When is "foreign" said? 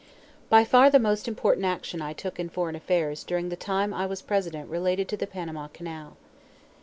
2.49-2.75